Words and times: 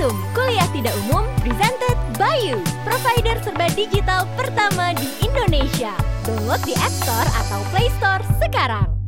Kultum, 0.00 0.16
kuliah 0.32 0.64
tidak 0.72 0.96
umum, 1.04 1.28
presented 1.44 1.92
by 2.16 2.32
you, 2.40 2.56
provider 2.88 3.36
serba 3.44 3.68
digital 3.76 4.24
pertama 4.32 4.96
di 4.96 5.04
Indonesia. 5.20 5.92
Download 6.24 6.56
di 6.64 6.72
App 6.80 6.94
Store 7.04 7.28
atau 7.28 7.60
Play 7.68 7.92
Store 8.00 8.24
sekarang. 8.40 8.99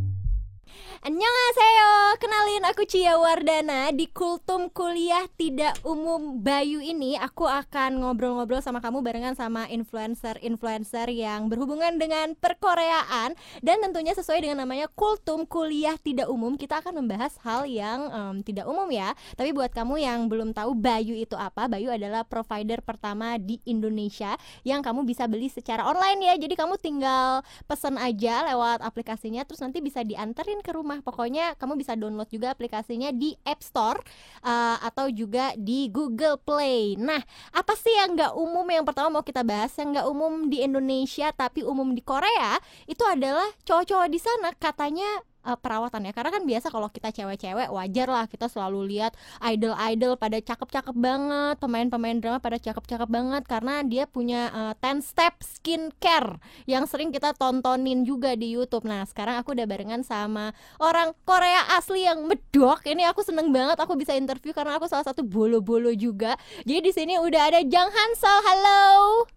Annyeonghaseyo, 1.03 2.15
kenalin 2.23 2.63
aku 2.63 2.87
Cia 2.87 3.19
Wardana. 3.19 3.91
Di 3.91 4.07
Kultum 4.07 4.71
Kuliah 4.71 5.27
Tidak 5.35 5.83
Umum 5.83 6.39
Bayu 6.39 6.79
ini 6.79 7.19
Aku 7.19 7.43
akan 7.43 8.07
ngobrol-ngobrol 8.07 8.63
sama 8.63 8.79
kamu 8.79 9.03
barengan 9.03 9.35
sama 9.35 9.67
influencer-influencer 9.67 11.11
yang 11.11 11.51
berhubungan 11.51 11.99
dengan 11.99 12.39
perkoreaan. 12.39 13.35
Dan 13.67 13.83
tentunya 13.83 14.15
sesuai 14.15 14.47
dengan 14.47 14.63
namanya 14.63 14.87
Kultum 14.95 15.43
Kuliah 15.43 15.99
Tidak 15.99 16.31
Umum 16.31 16.55
Kita 16.55 16.79
akan 16.79 17.03
membahas 17.03 17.35
hal 17.43 17.67
yang 17.67 18.07
um, 18.15 18.37
tidak 18.47 18.71
umum 18.71 18.87
ya. 18.87 19.11
Tapi 19.35 19.51
buat 19.51 19.75
kamu 19.75 20.07
yang 20.07 20.31
belum 20.31 20.55
tahu 20.55 20.79
Bayu 20.79 21.19
itu 21.19 21.35
apa 21.35 21.67
Bayu 21.67 21.91
adalah 21.91 22.23
provider 22.23 22.79
pertama 22.79 23.43
di 23.43 23.59
Indonesia 23.67 24.39
Yang 24.63 24.87
kamu 24.87 25.03
bisa 25.03 25.27
beli 25.27 25.51
secara 25.51 25.83
online 25.83 26.31
ya. 26.31 26.35
Jadi 26.39 26.55
kamu 26.55 26.79
tinggal 26.79 27.43
pesen 27.67 27.99
aja 27.99 28.47
lewat 28.55 28.87
aplikasinya 28.87 29.43
Terus 29.43 29.67
nanti 29.67 29.83
bisa 29.83 30.07
dianterin 30.07 30.63
ke 30.63 30.71
rumah 30.71 30.92
rumah. 30.93 31.01
Pokoknya 31.01 31.57
kamu 31.57 31.81
bisa 31.81 31.97
download 31.97 32.29
juga 32.29 32.53
aplikasinya 32.53 33.09
di 33.17 33.33
App 33.49 33.65
Store 33.65 33.97
uh, 34.45 34.77
atau 34.85 35.09
juga 35.09 35.57
di 35.57 35.89
Google 35.89 36.37
Play. 36.37 37.01
Nah, 37.01 37.25
apa 37.57 37.73
sih 37.73 37.97
yang 37.97 38.13
nggak 38.13 38.37
umum 38.37 38.69
yang 38.69 38.85
pertama 38.85 39.09
mau 39.09 39.25
kita 39.25 39.41
bahas 39.41 39.73
yang 39.81 39.97
nggak 39.97 40.05
umum 40.05 40.53
di 40.53 40.61
Indonesia 40.61 41.33
tapi 41.33 41.65
umum 41.65 41.97
di 41.97 42.05
Korea 42.05 42.61
itu 42.85 43.01
adalah 43.09 43.49
cowok-cowok 43.65 44.09
di 44.13 44.21
sana 44.21 44.53
katanya 44.61 45.25
uh, 45.47 45.59
perawatan 45.59 46.09
ya. 46.09 46.13
Karena 46.15 46.31
kan 46.33 46.43
biasa 46.47 46.67
kalau 46.71 46.89
kita 46.89 47.11
cewek-cewek 47.11 47.69
wajar 47.71 48.09
lah 48.09 48.25
kita 48.31 48.47
selalu 48.47 48.97
lihat 48.97 49.13
idol-idol 49.43 50.17
pada 50.17 50.39
cakep-cakep 50.39 50.97
banget 50.97 51.57
pemain-pemain 51.59 52.19
drama 52.19 52.39
pada 52.39 52.59
cakep-cakep 52.59 53.09
banget 53.11 53.43
karena 53.47 53.83
dia 53.83 54.05
punya 54.07 54.51
uh, 54.55 54.75
10 54.79 55.03
step 55.03 55.35
skincare 55.43 56.39
yang 56.67 56.87
sering 56.87 57.11
kita 57.11 57.35
tontonin 57.35 58.07
juga 58.07 58.35
di 58.39 58.55
YouTube. 58.55 58.87
Nah 58.87 59.05
sekarang 59.07 59.43
aku 59.43 59.55
udah 59.55 59.67
barengan 59.67 60.03
sama 60.07 60.55
orang 60.79 61.15
Korea 61.27 61.77
asli 61.77 62.07
yang 62.07 62.25
medok. 62.27 62.83
Ini 62.87 63.11
aku 63.11 63.27
seneng 63.27 63.51
banget 63.51 63.79
aku 63.79 63.99
bisa 63.99 64.15
interview 64.15 64.55
karena 64.55 64.79
aku 64.79 64.87
salah 64.87 65.07
satu 65.07 65.27
bolo-bolo 65.27 65.91
juga. 65.95 66.39
Jadi 66.63 66.81
di 66.81 66.93
sini 66.95 67.15
udah 67.19 67.43
ada 67.53 67.61
Jang 67.67 67.91
Hansol 67.91 68.39
halo. 68.47 68.83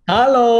Halo. 0.05 0.53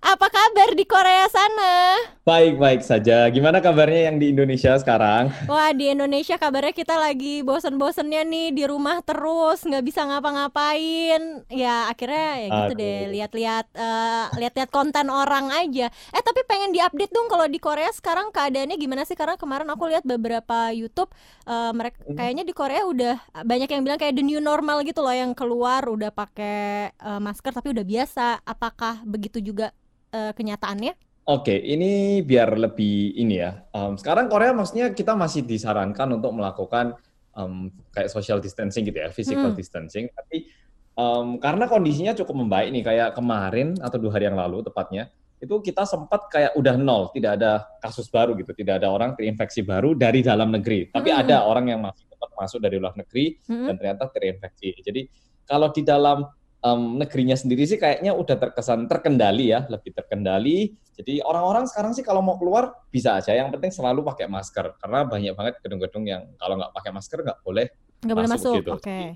Apa 0.00 0.32
kabar 0.32 0.72
di 0.72 0.88
Korea 0.88 1.28
sana? 1.28 2.00
Baik-baik 2.24 2.80
saja. 2.80 3.28
Gimana 3.28 3.60
kabarnya 3.60 4.08
yang 4.08 4.16
di 4.16 4.32
Indonesia 4.32 4.69
Indonesia 4.70 4.86
sekarang? 4.86 5.24
Wah 5.50 5.70
di 5.74 5.90
Indonesia 5.90 6.36
kabarnya 6.38 6.70
kita 6.70 6.94
lagi 6.94 7.42
bosen-bosennya 7.42 8.22
nih 8.22 8.54
di 8.54 8.64
rumah 8.70 9.02
terus 9.02 9.66
nggak 9.66 9.82
bisa 9.82 10.06
ngapa-ngapain. 10.06 11.42
Ya 11.50 11.90
akhirnya 11.90 12.30
ya 12.38 12.48
gitu 12.54 12.74
Aduh. 12.74 12.78
deh 12.78 12.98
lihat-lihat 13.10 13.66
uh, 13.74 14.26
lihat-lihat 14.38 14.70
konten 14.70 15.10
orang 15.10 15.50
aja. 15.50 15.90
Eh 16.14 16.22
tapi 16.22 16.46
pengen 16.46 16.70
diupdate 16.70 17.10
dong 17.10 17.26
kalau 17.26 17.50
di 17.50 17.58
Korea 17.58 17.90
sekarang 17.90 18.30
keadaannya 18.30 18.78
gimana 18.78 19.02
sih? 19.02 19.18
Karena 19.18 19.34
kemarin 19.34 19.66
aku 19.74 19.90
lihat 19.90 20.06
beberapa 20.06 20.70
YouTube 20.70 21.10
uh, 21.50 21.74
mereka 21.74 21.98
hmm. 22.06 22.14
kayaknya 22.14 22.44
di 22.46 22.54
Korea 22.54 22.86
udah 22.86 23.42
banyak 23.42 23.66
yang 23.66 23.82
bilang 23.82 23.98
kayak 23.98 24.14
the 24.14 24.22
new 24.22 24.38
normal 24.38 24.86
gitu 24.86 25.02
loh 25.02 25.10
yang 25.10 25.34
keluar 25.34 25.82
udah 25.90 26.14
pakai 26.14 26.94
uh, 27.02 27.18
masker 27.18 27.50
tapi 27.50 27.74
udah 27.74 27.82
biasa. 27.82 28.46
Apakah 28.46 29.02
begitu 29.02 29.42
juga 29.42 29.74
uh, 30.14 30.30
kenyataannya? 30.30 31.09
Oke, 31.30 31.54
ini 31.54 32.26
biar 32.26 32.58
lebih 32.58 33.14
ini 33.14 33.38
ya. 33.38 33.62
Um, 33.70 33.94
sekarang 33.94 34.26
Korea 34.26 34.50
maksudnya 34.50 34.90
kita 34.90 35.14
masih 35.14 35.46
disarankan 35.46 36.18
untuk 36.18 36.34
melakukan 36.34 36.98
um, 37.38 37.70
kayak 37.94 38.10
social 38.10 38.42
distancing 38.42 38.82
gitu 38.82 38.98
ya, 38.98 39.14
physical 39.14 39.54
hmm. 39.54 39.58
distancing. 39.58 40.10
Tapi 40.10 40.50
um, 40.98 41.38
karena 41.38 41.70
kondisinya 41.70 42.18
cukup 42.18 42.34
membaik 42.34 42.74
nih, 42.74 42.82
kayak 42.82 43.08
kemarin 43.14 43.78
atau 43.78 44.02
dua 44.02 44.18
hari 44.18 44.26
yang 44.26 44.34
lalu 44.34 44.66
tepatnya, 44.66 45.06
itu 45.38 45.54
kita 45.62 45.86
sempat 45.86 46.26
kayak 46.34 46.58
udah 46.58 46.74
nol, 46.74 47.14
tidak 47.14 47.38
ada 47.38 47.62
kasus 47.78 48.10
baru 48.10 48.34
gitu, 48.34 48.50
tidak 48.50 48.82
ada 48.82 48.90
orang 48.90 49.14
terinfeksi 49.14 49.62
baru 49.62 49.94
dari 49.94 50.26
dalam 50.26 50.50
negeri. 50.50 50.90
Tapi 50.90 51.14
hmm. 51.14 51.20
ada 51.22 51.46
orang 51.46 51.70
yang 51.70 51.78
masih 51.78 52.10
tetap 52.10 52.34
masuk 52.34 52.58
dari 52.58 52.74
luar 52.82 52.98
negeri 52.98 53.38
hmm. 53.46 53.70
dan 53.70 53.74
ternyata 53.78 54.10
terinfeksi. 54.10 54.82
Jadi 54.82 55.06
kalau 55.46 55.70
di 55.70 55.86
dalam 55.86 56.26
um, 56.64 57.00
negerinya 57.00 57.36
sendiri 57.36 57.64
sih 57.64 57.80
kayaknya 57.80 58.12
udah 58.12 58.36
terkesan 58.36 58.86
terkendali 58.86 59.52
ya, 59.52 59.66
lebih 59.68 59.92
terkendali. 59.96 60.76
Jadi 61.00 61.24
orang-orang 61.24 61.64
sekarang 61.64 61.96
sih 61.96 62.04
kalau 62.04 62.20
mau 62.20 62.36
keluar 62.36 62.76
bisa 62.92 63.16
aja, 63.16 63.32
yang 63.32 63.48
penting 63.48 63.72
selalu 63.72 64.04
pakai 64.04 64.28
masker 64.28 64.76
karena 64.76 65.00
banyak 65.08 65.32
banget 65.32 65.54
gedung-gedung 65.64 66.04
yang 66.04 66.28
kalau 66.36 66.60
nggak 66.60 66.72
pakai 66.76 66.90
masker 66.92 67.18
nggak 67.24 67.40
boleh 67.40 67.66
nggak 68.04 68.16
boleh 68.16 68.30
masuk. 68.30 68.54
Gitu. 68.60 68.70
Oke. 68.72 68.84
Okay. 68.84 69.06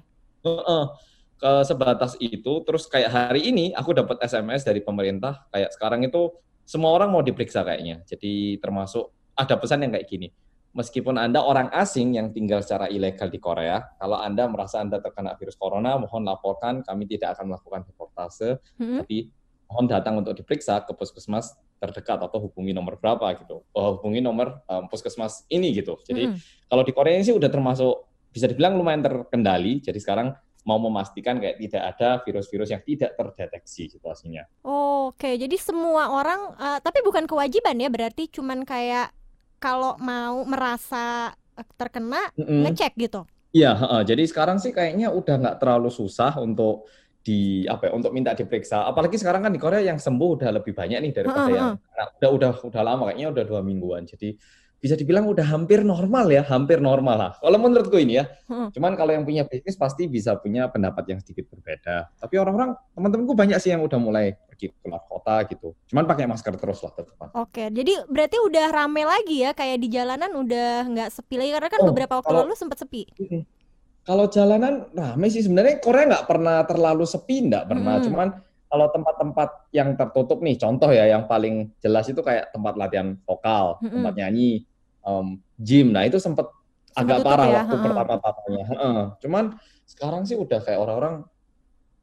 Uh, 0.45 0.61
uh, 0.61 0.85
ke 1.35 1.53
sebatas 1.67 2.17
itu, 2.21 2.53
terus 2.65 2.89
kayak 2.89 3.11
hari 3.13 3.49
ini 3.53 3.75
aku 3.77 3.93
dapat 3.93 4.23
SMS 4.25 4.65
dari 4.65 4.81
pemerintah 4.81 5.45
kayak 5.53 5.77
sekarang 5.77 6.05
itu 6.05 6.33
semua 6.65 6.97
orang 6.97 7.13
mau 7.13 7.21
diperiksa 7.21 7.61
kayaknya. 7.65 8.01
Jadi 8.09 8.57
termasuk 8.61 9.13
ada 9.37 9.59
pesan 9.59 9.85
yang 9.85 9.93
kayak 9.93 10.09
gini 10.09 10.29
meskipun 10.75 11.17
Anda 11.17 11.41
orang 11.41 11.71
asing 11.71 12.19
yang 12.19 12.35
tinggal 12.35 12.61
secara 12.61 12.91
ilegal 12.91 13.31
di 13.31 13.39
Korea, 13.39 13.81
kalau 13.97 14.19
Anda 14.19 14.51
merasa 14.51 14.83
Anda 14.83 14.99
terkena 14.99 15.39
virus 15.39 15.55
corona, 15.55 15.97
mohon 15.97 16.27
laporkan, 16.27 16.83
kami 16.83 17.07
tidak 17.07 17.39
akan 17.39 17.55
melakukan 17.55 17.87
reportase, 17.87 18.59
hmm. 18.77 19.07
tapi 19.07 19.31
mohon 19.71 19.87
datang 19.87 20.21
untuk 20.21 20.35
diperiksa 20.35 20.83
ke 20.85 20.93
puskesmas 20.93 21.55
terdekat 21.79 22.21
atau 22.21 22.39
hubungi 22.51 22.75
nomor 22.75 22.99
berapa 22.99 23.25
gitu. 23.41 23.63
Oh, 23.73 23.99
hubungi 23.99 24.21
nomor 24.21 24.61
um, 24.67 24.91
puskesmas 24.91 25.47
ini 25.49 25.73
gitu. 25.73 25.97
Jadi 26.03 26.29
hmm. 26.29 26.37
kalau 26.69 26.83
di 26.83 26.93
Korea 26.93 27.17
ini 27.17 27.25
sih 27.25 27.35
udah 27.35 27.49
termasuk 27.49 28.11
bisa 28.35 28.51
dibilang 28.51 28.75
lumayan 28.75 29.01
terkendali. 29.07 29.79
Jadi 29.79 29.99
sekarang 30.03 30.35
mau 30.65 30.81
memastikan 30.81 31.37
kayak 31.39 31.61
tidak 31.61 31.83
ada 31.95 32.09
virus-virus 32.25 32.73
yang 32.73 32.83
tidak 32.83 33.13
terdeteksi 33.15 33.93
situasinya. 33.93 34.49
Oke, 34.65 35.37
jadi 35.37 35.55
semua 35.61 36.09
orang, 36.09 36.57
uh, 36.57 36.79
tapi 36.81 37.05
bukan 37.05 37.29
kewajiban 37.29 37.77
ya, 37.77 37.93
berarti 37.93 38.33
cuman 38.33 38.65
kayak 38.65 39.13
kalau 39.65 39.97
mau 39.97 40.45
merasa 40.45 41.33
eh, 41.57 41.65
terkena 41.81 42.21
mm 42.37 42.45
-hmm. 42.45 42.61
ngecek 42.69 42.93
gitu. 43.01 43.25
Iya, 43.55 43.73
uh, 43.73 44.03
jadi 44.05 44.27
sekarang 44.29 44.61
sih 44.61 44.75
kayaknya 44.75 45.09
udah 45.15 45.41
nggak 45.41 45.57
terlalu 45.63 45.89
susah 45.89 46.37
untuk 46.43 46.91
di 47.25 47.65
apa 47.65 47.89
ya, 47.89 47.93
untuk 47.97 48.13
minta 48.13 48.37
diperiksa. 48.37 48.85
Apalagi 48.85 49.17
sekarang 49.17 49.47
kan 49.47 49.53
di 49.55 49.63
Korea 49.63 49.81
yang 49.81 49.97
sembuh 49.97 50.31
udah 50.37 50.51
lebih 50.61 50.77
banyak 50.77 50.99
nih 51.01 51.13
daripada 51.15 51.41
uh, 51.41 51.49
uh, 51.49 51.55
yang 51.55 51.69
udah 52.21 52.31
udah 52.35 52.53
udah 52.69 52.83
lama 52.85 53.03
kayaknya 53.09 53.29
udah 53.33 53.45
dua 53.49 53.61
mingguan. 53.65 54.05
Jadi 54.05 54.37
bisa 54.85 55.01
dibilang 55.01 55.25
udah 55.25 55.49
hampir 55.49 55.81
normal 55.81 56.29
ya, 56.29 56.45
hampir 56.45 56.77
normal 56.77 57.17
lah. 57.17 57.33
Kalau 57.41 57.57
menurutku 57.57 57.97
ini 57.97 58.21
ya. 58.21 58.29
Hmm. 58.45 58.69
Cuman 58.69 59.01
kalau 59.01 59.17
yang 59.17 59.25
punya 59.25 59.49
bisnis 59.49 59.81
pasti 59.81 60.05
bisa 60.05 60.37
punya 60.37 60.69
pendapat 60.69 61.09
yang 61.09 61.25
sedikit 61.25 61.49
berbeda. 61.49 62.13
Tapi 62.21 62.37
orang-orang, 62.37 62.77
teman-temanku 62.93 63.33
banyak 63.33 63.57
sih 63.65 63.73
yang 63.73 63.81
udah 63.81 63.97
mulai 63.97 64.37
pergi 64.37 64.77
keluar 64.85 65.01
kota 65.09 65.41
gitu. 65.49 65.73
Cuman 65.89 66.05
pakai 66.05 66.29
masker 66.29 66.61
terus 66.61 66.85
lah 66.85 66.93
tetap. 66.93 67.33
Oke, 67.33 67.73
jadi 67.73 68.05
berarti 68.05 68.37
udah 68.45 68.67
rame 68.77 69.09
lagi 69.09 69.49
ya, 69.49 69.57
kayak 69.57 69.81
di 69.81 69.89
jalanan 69.89 70.29
udah 70.37 70.85
nggak 70.93 71.09
sepi 71.09 71.41
lagi 71.41 71.51
karena 71.57 71.69
kan 71.73 71.81
oh, 71.81 71.87
beberapa 71.89 72.13
waktu 72.21 72.29
kalau, 72.29 72.45
lalu 72.45 72.53
sempat 72.53 72.77
sepi. 72.85 73.09
Kalau 74.05 74.29
jalanan 74.29 74.93
rame 74.93 75.33
sih 75.33 75.41
sebenarnya 75.49 75.81
Korea 75.81 76.13
nggak 76.13 76.29
pernah 76.29 76.61
terlalu 76.69 77.09
sepi, 77.09 77.49
nggak 77.49 77.73
pernah. 77.73 77.97
Hmm. 77.97 78.05
Cuman 78.05 78.29
kalau 78.69 78.87
tempat-tempat 78.93 79.49
yang 79.73 79.97
tertutup 79.97 80.45
nih, 80.45 80.61
contoh 80.61 80.93
ya 80.93 81.09
yang 81.09 81.25
paling 81.25 81.73
jelas 81.81 82.05
itu 82.13 82.21
kayak 82.21 82.53
tempat 82.53 82.77
latihan 82.77 83.17
vokal, 83.25 83.81
hmm. 83.81 83.97
tempat 83.97 84.15
nyanyi, 84.21 84.69
um, 85.05 85.39
gym. 85.61 85.93
Nah 85.93 86.09
itu 86.09 86.19
sempat 86.19 86.51
agak 86.95 87.27
parah 87.27 87.47
ya? 87.51 87.63
waktu 87.67 87.77
pertama-tamanya. 87.83 88.65
cuman 89.19 89.45
sekarang 89.85 90.23
sih 90.25 90.37
udah 90.39 90.61
kayak 90.65 90.81
orang-orang. 90.81 91.25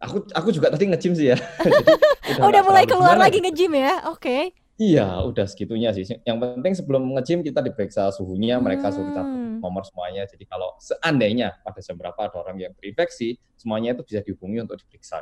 Aku 0.02 0.26
aku 0.34 0.50
juga 0.50 0.74
tadi 0.74 0.90
nge-gym 0.90 1.14
sih 1.14 1.30
ya. 1.30 1.38
Jadi, 1.62 1.94
udah, 2.42 2.46
udah 2.50 2.62
mulai 2.66 2.86
keluar 2.90 3.22
lagi 3.22 3.38
nge-gym 3.38 3.78
ya? 3.78 4.10
Oke. 4.10 4.18
Okay. 4.18 4.44
Iya, 4.82 5.22
udah 5.30 5.46
segitunya 5.46 5.94
sih. 5.94 6.10
Yang 6.26 6.38
penting 6.42 6.74
sebelum 6.74 7.06
nge-gym 7.14 7.46
kita 7.46 7.62
diperiksa 7.62 8.10
suhunya, 8.18 8.58
hmm. 8.58 8.66
mereka 8.66 8.90
suruh 8.90 9.14
kita 9.14 9.22
hmm. 9.22 9.62
nomor 9.62 9.86
semuanya. 9.86 10.26
Jadi 10.26 10.50
kalau 10.50 10.74
seandainya 10.82 11.54
pada 11.62 11.86
jam 11.86 12.02
berapa 12.02 12.18
ada 12.18 12.34
orang 12.42 12.58
yang 12.58 12.74
terinfeksi, 12.74 13.38
semuanya 13.62 13.94
itu 13.94 14.02
bisa 14.10 14.26
dihubungi 14.26 14.66
untuk 14.66 14.82
diperiksa. 14.82 15.22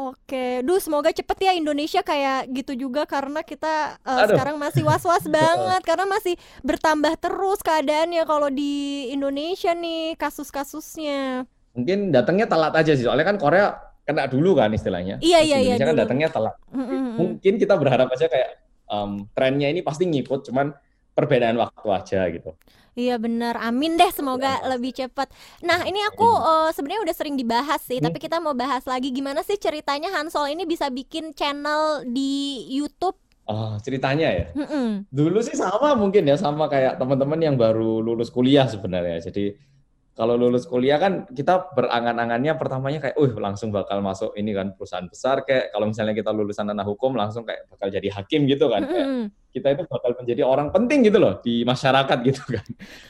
Oke, 0.00 0.64
duh 0.64 0.80
semoga 0.80 1.12
cepet 1.12 1.36
ya 1.44 1.52
Indonesia 1.52 2.00
kayak 2.00 2.48
gitu 2.56 2.72
juga 2.88 3.04
karena 3.04 3.44
kita 3.44 4.00
uh, 4.00 4.24
sekarang 4.24 4.56
masih 4.56 4.80
was-was 4.80 5.28
banget 5.36 5.82
karena 5.84 6.08
masih 6.08 6.40
bertambah 6.64 7.20
terus 7.20 7.60
keadaannya 7.60 8.24
kalau 8.24 8.48
di 8.48 9.12
Indonesia 9.12 9.76
nih 9.76 10.16
kasus-kasusnya. 10.16 11.44
Mungkin 11.76 12.16
datangnya 12.16 12.48
telat 12.48 12.72
aja 12.72 12.96
sih, 12.96 13.04
soalnya 13.04 13.28
kan 13.28 13.36
Korea 13.36 13.76
kena 14.08 14.24
dulu 14.24 14.56
kan 14.56 14.72
istilahnya. 14.72 15.20
Iya 15.20 15.44
iya 15.44 15.58
iya. 15.60 15.76
Indonesia 15.76 15.90
kan 15.92 15.98
datangnya 16.00 16.28
telat. 16.32 16.56
Mm 16.72 16.84
-hmm. 16.88 17.04
Mungkin 17.20 17.52
kita 17.60 17.74
berharap 17.76 18.08
aja 18.08 18.24
kayak 18.24 18.50
um, 18.88 19.28
trennya 19.36 19.68
ini 19.68 19.84
pasti 19.84 20.08
ngikut, 20.08 20.48
cuman 20.48 20.72
perbedaan 21.20 21.60
waktu 21.60 21.86
aja 21.92 22.20
gitu. 22.32 22.56
Iya 22.98 23.22
benar, 23.22 23.54
amin 23.60 23.94
deh 23.94 24.10
semoga 24.10 24.58
ya. 24.58 24.74
lebih 24.74 24.90
cepat. 24.90 25.30
Nah 25.62 25.86
ini 25.86 26.02
aku 26.10 26.26
uh, 26.26 26.74
sebenarnya 26.74 27.06
udah 27.06 27.14
sering 27.14 27.38
dibahas 27.38 27.78
sih, 27.86 28.02
hmm. 28.02 28.06
tapi 28.10 28.18
kita 28.18 28.42
mau 28.42 28.56
bahas 28.56 28.82
lagi 28.88 29.14
gimana 29.14 29.46
sih 29.46 29.54
ceritanya 29.54 30.10
Hansol 30.10 30.50
ini 30.50 30.66
bisa 30.66 30.90
bikin 30.90 31.30
channel 31.30 32.02
di 32.02 32.66
YouTube? 32.66 33.14
Oh 33.50 33.78
ceritanya 33.82 34.28
ya. 34.30 34.46
Mm-mm. 34.54 35.10
Dulu 35.10 35.38
sih 35.42 35.58
sama 35.58 35.94
mungkin 35.98 36.22
ya 36.22 36.38
sama 36.38 36.70
kayak 36.70 36.98
teman-teman 37.02 37.38
yang 37.38 37.56
baru 37.58 37.98
lulus 37.98 38.30
kuliah 38.30 38.66
sebenarnya. 38.70 39.22
Jadi 39.26 39.58
kalau 40.18 40.34
lulus 40.34 40.66
kuliah 40.66 40.98
kan 40.98 41.24
kita 41.30 41.70
berangan-angannya 41.72 42.58
pertamanya 42.58 42.98
kayak, 43.08 43.16
uh 43.16 43.32
langsung 43.38 43.70
bakal 43.70 44.02
masuk 44.02 44.34
ini 44.34 44.52
kan 44.52 44.74
perusahaan 44.74 45.06
besar 45.06 45.46
kayak 45.46 45.70
kalau 45.70 45.86
misalnya 45.88 46.12
kita 46.12 46.30
lulusan 46.34 46.66
anak 46.68 46.86
hukum 46.90 47.14
langsung 47.14 47.46
kayak 47.46 47.70
bakal 47.70 47.88
jadi 47.88 48.08
hakim 48.12 48.44
gitu 48.50 48.68
kan. 48.68 48.84
Kayak 48.84 49.08
kita 49.54 49.68
itu 49.78 49.82
bakal 49.86 50.10
menjadi 50.18 50.42
orang 50.42 50.68
penting 50.74 51.06
gitu 51.06 51.18
loh 51.22 51.38
di 51.40 51.62
masyarakat 51.62 52.18
gitu 52.28 52.42
kan. 52.42 52.66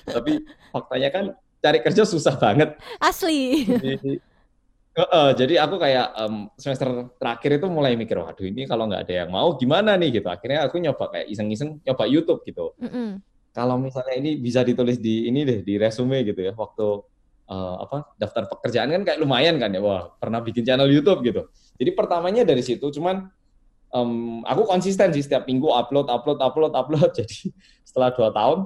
Tapi 0.07 0.33
faktanya 0.71 1.09
kan 1.11 1.25
cari 1.61 1.79
kerja 1.81 2.03
susah 2.05 2.35
banget. 2.37 2.77
Asli. 3.01 3.65
Jadi, 3.65 4.21
uh, 5.01 5.33
jadi 5.35 5.55
aku 5.65 5.81
kayak 5.81 6.07
um, 6.21 6.53
semester 6.61 7.11
terakhir 7.17 7.59
itu 7.59 7.67
mulai 7.73 7.97
mikir, 7.97 8.21
waduh 8.21 8.45
ini 8.45 8.69
kalau 8.69 8.87
nggak 8.87 9.09
ada 9.09 9.15
yang 9.25 9.31
mau 9.33 9.57
gimana 9.57 9.97
nih 9.97 10.21
gitu. 10.21 10.29
Akhirnya 10.29 10.69
aku 10.69 10.77
nyoba 10.77 11.11
kayak 11.11 11.27
iseng-iseng 11.33 11.81
nyoba 11.81 12.05
YouTube 12.07 12.45
gitu. 12.45 12.77
Mm 12.77 12.93
-mm 12.93 13.30
kalau 13.51 13.77
misalnya 13.77 14.15
ini 14.15 14.39
bisa 14.39 14.63
ditulis 14.63 15.03
di 15.03 15.27
ini 15.27 15.43
deh 15.43 15.61
di 15.67 15.75
resume 15.75 16.23
gitu 16.23 16.39
ya 16.39 16.53
waktu 16.55 16.87
uh, 17.51 17.77
apa 17.83 18.15
daftar 18.15 18.47
pekerjaan 18.47 18.89
kan 18.95 19.03
kayak 19.03 19.19
lumayan 19.19 19.59
kan 19.59 19.75
ya 19.75 19.83
wah 19.83 20.15
pernah 20.17 20.39
bikin 20.39 20.63
channel 20.63 20.87
YouTube 20.87 21.27
gitu 21.27 21.51
jadi 21.77 21.91
pertamanya 21.93 22.47
dari 22.47 22.63
situ 22.63 22.87
cuman 22.95 23.27
um, 23.91 24.43
aku 24.47 24.63
konsisten 24.65 25.11
sih 25.11 25.27
setiap 25.27 25.45
minggu 25.51 25.67
upload 25.67 26.07
upload 26.07 26.39
upload 26.39 26.73
upload 26.73 27.11
jadi 27.19 27.51
setelah 27.83 28.15
dua 28.15 28.31
tahun 28.31 28.59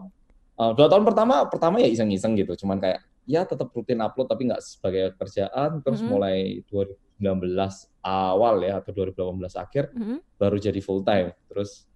uh, 0.61 0.73
dua 0.77 0.87
tahun 0.93 1.05
pertama 1.09 1.49
pertama 1.49 1.81
ya 1.81 1.89
iseng-iseng 1.89 2.37
gitu 2.37 2.53
cuman 2.65 2.79
kayak 2.79 3.01
ya 3.25 3.49
tetap 3.49 3.73
rutin 3.73 4.05
upload 4.05 4.29
tapi 4.29 4.53
nggak 4.53 4.61
sebagai 4.61 5.17
kerjaan 5.17 5.81
terus 5.81 6.05
mm 6.05 6.07
-hmm. 6.09 6.13
mulai 6.13 6.39
2019 6.69 8.05
awal 8.05 8.61
ya 8.61 8.85
atau 8.85 8.93
2018 8.93 9.65
akhir 9.65 9.85
mm 9.97 10.05
-hmm. 10.05 10.19
baru 10.37 10.57
jadi 10.61 10.81
full 10.85 11.01
time 11.01 11.33
terus 11.49 11.89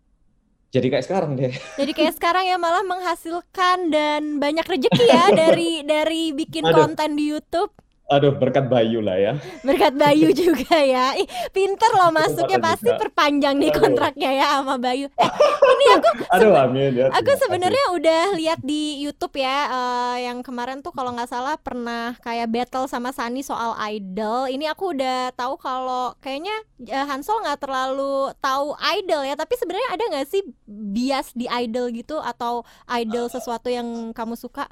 jadi 0.69 0.87
kayak 0.93 1.05
sekarang 1.09 1.32
deh. 1.41 1.49
Jadi 1.81 1.93
kayak 1.97 2.15
sekarang 2.20 2.44
ya 2.44 2.61
malah 2.61 2.85
menghasilkan 2.85 3.88
dan 3.88 4.37
banyak 4.37 4.69
rezeki 4.69 5.05
ya 5.09 5.32
dari 5.49 5.81
dari 5.81 6.37
bikin 6.37 6.69
Aduh. 6.69 6.85
konten 6.85 7.17
di 7.17 7.32
YouTube. 7.32 7.73
Aduh, 8.08 8.32
berkat 8.32 8.72
Bayu 8.72 9.05
lah 9.05 9.20
ya. 9.20 9.32
Berkat 9.60 9.93
Bayu 9.93 10.32
juga 10.40 10.81
ya. 10.81 11.12
Ih, 11.20 11.28
pinter 11.52 11.93
loh 11.93 12.08
masuknya 12.08 12.56
pasti 12.56 12.88
perpanjang 12.88 13.60
nih 13.60 13.69
kontraknya 13.69 14.32
ya 14.32 14.46
sama 14.56 14.81
Bayu. 14.81 15.12
Eh, 15.12 15.28
ini 15.76 15.84
aku 15.93 16.08
Aduh, 16.32 16.56
amin 16.56 17.05
ya. 17.05 17.12
Aku 17.12 17.37
sebenarnya 17.37 17.84
udah 17.93 18.25
lihat 18.40 18.64
di 18.64 19.05
YouTube 19.05 19.37
ya 19.37 19.69
uh, 19.69 20.16
yang 20.16 20.40
kemarin 20.40 20.81
tuh 20.81 20.88
kalau 20.96 21.12
nggak 21.12 21.28
salah 21.28 21.60
pernah 21.60 22.16
kayak 22.25 22.49
battle 22.49 22.88
sama 22.88 23.12
Sani 23.12 23.44
soal 23.44 23.76
idol. 23.93 24.49
Ini 24.49 24.72
aku 24.72 24.96
udah 24.96 25.37
tahu 25.37 25.61
kalau 25.61 26.16
kayaknya 26.25 26.56
uh, 26.88 27.04
Hansol 27.12 27.44
nggak 27.44 27.61
terlalu 27.61 28.32
tahu 28.40 28.72
idol 28.96 29.20
ya, 29.28 29.37
tapi 29.37 29.52
sebenarnya 29.61 29.88
ada 29.93 30.04
nggak 30.16 30.28
sih 30.32 30.49
bias 30.64 31.37
di 31.37 31.44
idol 31.44 31.93
gitu 31.93 32.16
atau 32.25 32.64
idol 32.88 33.28
sesuatu 33.28 33.69
yang 33.69 34.16
kamu 34.16 34.32
suka? 34.32 34.64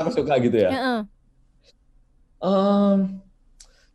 Aku 0.00 0.08
suka 0.08 0.40
gitu 0.40 0.56
ya. 0.56 0.72
Uh 0.72 0.80
-uh 0.80 1.19
Um, 2.40 3.20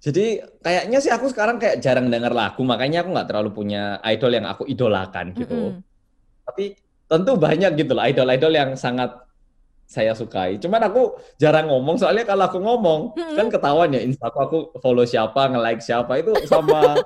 jadi 0.06 0.46
kayaknya 0.62 1.02
sih 1.02 1.10
aku 1.10 1.34
sekarang 1.34 1.58
kayak 1.58 1.82
jarang 1.82 2.14
dengar 2.14 2.30
lagu, 2.30 2.62
makanya 2.62 3.02
aku 3.02 3.10
nggak 3.10 3.28
terlalu 3.30 3.50
punya 3.58 3.98
idol 4.06 4.32
yang 4.38 4.46
aku 4.46 4.64
idolakan 4.70 5.34
gitu. 5.34 5.54
Mm 5.54 5.66
-hmm. 5.82 6.46
Tapi 6.46 6.66
tentu 7.10 7.32
banyak 7.38 7.72
gitu 7.74 7.92
loh 7.98 8.06
idol-idol 8.06 8.54
yang 8.54 8.70
sangat 8.78 9.18
saya 9.90 10.14
sukai. 10.14 10.62
Cuman 10.62 10.82
aku 10.86 11.18
jarang 11.42 11.70
ngomong 11.74 11.98
soalnya 11.98 12.26
kalau 12.26 12.46
aku 12.46 12.62
ngomong 12.62 13.18
mm 13.18 13.22
-hmm. 13.22 13.36
kan 13.38 13.48
ketahuan 13.50 13.98
ya 13.98 14.02
Insta 14.06 14.30
aku 14.30 14.78
follow 14.78 15.10
siapa, 15.10 15.50
nge-like 15.50 15.82
siapa 15.82 16.22
itu 16.22 16.38
sama 16.46 17.02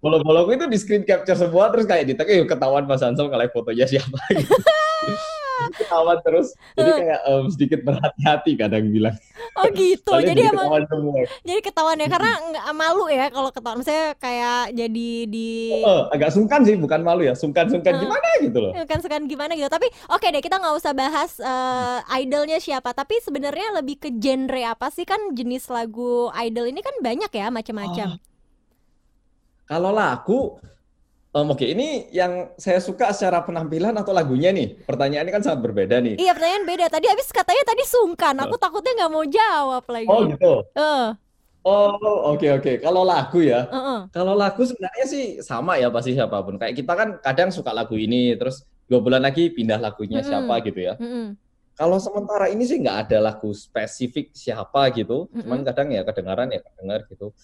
follow-follow 0.00 0.48
itu 0.54 0.64
di 0.70 0.78
screen 0.80 1.04
capture 1.04 1.36
semua 1.36 1.68
terus 1.68 1.84
kayak 1.84 2.08
di 2.08 2.14
tag 2.16 2.32
eh 2.32 2.48
ketahuan 2.48 2.88
Mas 2.88 3.04
Ansel 3.04 3.28
nge-like 3.28 3.52
fotonya 3.52 3.84
siapa 3.84 4.18
gitu. 4.32 4.56
ketahuan 5.74 6.18
terus. 6.22 6.48
Jadi 6.78 6.90
kayak 7.04 7.20
um, 7.28 7.44
sedikit 7.50 7.80
berhati-hati 7.84 8.52
kadang 8.58 8.84
bilang. 8.90 9.16
Oh 9.58 9.66
gitu. 9.72 10.12
Jadi, 10.22 10.44
jadi 10.44 10.50
emang 10.50 10.84
semua. 10.90 11.24
jadi 11.46 11.60
ketahuan 11.62 11.98
ya 11.98 12.08
karena 12.10 12.32
nggak 12.36 12.66
malu 12.74 13.06
ya 13.08 13.26
kalau 13.30 13.50
ketahuan. 13.54 13.78
Misalnya 13.80 14.08
kayak 14.18 14.74
jadi 14.74 15.10
di 15.30 15.50
uh, 15.82 16.10
agak 16.10 16.30
sungkan 16.34 16.60
sih 16.66 16.74
bukan 16.74 17.00
malu 17.06 17.22
ya. 17.22 17.34
Sungkan-sungkan 17.38 17.92
uh, 17.96 18.00
gimana 18.02 18.28
gitu 18.42 18.58
loh. 18.58 18.72
Sungkan-sungkan 18.74 19.22
gimana 19.30 19.52
gitu. 19.54 19.70
Tapi 19.70 19.88
oke 20.10 20.20
okay 20.20 20.28
deh 20.34 20.42
kita 20.42 20.58
nggak 20.58 20.74
usah 20.74 20.92
bahas 20.92 21.32
uh, 21.38 22.02
idolnya 22.18 22.58
siapa. 22.58 22.90
Tapi 22.92 23.22
sebenarnya 23.22 23.78
lebih 23.78 24.02
ke 24.02 24.10
genre 24.18 24.62
apa 24.66 24.90
sih? 24.90 25.06
Kan 25.06 25.34
jenis 25.34 25.70
lagu 25.70 26.28
idol 26.34 26.66
ini 26.66 26.80
kan 26.82 26.94
banyak 26.98 27.30
ya 27.30 27.48
macam-macam. 27.48 28.18
Oh. 28.18 28.26
kalau 29.68 29.92
lagu 29.92 30.56
Um, 31.38 31.54
Oke, 31.54 31.62
okay. 31.62 31.68
ini 31.70 32.10
yang 32.10 32.50
saya 32.58 32.82
suka 32.82 33.14
secara 33.14 33.46
penampilan 33.46 33.94
atau 33.94 34.10
lagunya 34.10 34.50
nih? 34.50 34.74
Pertanyaannya 34.82 35.32
kan 35.38 35.42
sangat 35.46 35.60
berbeda 35.70 36.02
nih. 36.02 36.18
Iya, 36.18 36.34
pertanyaan 36.34 36.64
beda. 36.66 36.86
Tadi 36.90 37.06
habis 37.06 37.30
katanya 37.30 37.62
tadi 37.62 37.82
sungkan. 37.86 38.34
Aku 38.42 38.58
oh. 38.58 38.60
takutnya 38.60 38.92
nggak 38.98 39.12
mau 39.12 39.22
jawab 39.22 39.84
lagi. 39.86 40.10
Oh 40.10 40.20
gitu. 40.26 40.52
Uh. 40.74 41.14
Oh 41.62 41.94
oke 42.32 42.42
okay, 42.42 42.50
oke. 42.58 42.62
Okay. 42.64 42.74
Kalau 42.82 43.02
lagu 43.06 43.38
ya, 43.44 43.68
uh 43.68 43.76
-uh. 43.76 44.00
kalau 44.10 44.32
lagu 44.32 44.62
sebenarnya 44.64 45.06
sih 45.06 45.38
sama 45.44 45.78
ya 45.78 45.92
pasti 45.94 46.16
siapa 46.16 46.42
pun. 46.42 46.58
Kayak 46.58 46.74
kita 46.74 46.92
kan 46.96 47.08
kadang 47.22 47.50
suka 47.54 47.70
lagu 47.70 47.94
ini, 47.94 48.34
terus 48.34 48.64
dua 48.88 48.98
bulan 48.98 49.22
lagi 49.22 49.52
pindah 49.52 49.78
lagunya 49.78 50.24
-hmm. 50.24 50.30
siapa 50.32 50.54
gitu 50.64 50.80
ya. 50.80 50.94
-hmm. 50.96 51.36
Kalau 51.76 51.98
sementara 52.02 52.50
ini 52.50 52.64
sih 52.64 52.82
nggak 52.82 52.98
ada 53.10 53.18
lagu 53.30 53.52
spesifik 53.52 54.32
siapa 54.32 54.90
gitu, 54.96 55.28
-hmm. 55.28 55.44
cuman 55.44 55.60
kadang 55.62 55.92
ya 55.92 56.02
kedengaran 56.02 56.48
ya 56.50 56.64
kedengar 56.64 57.04
gitu. 57.06 57.36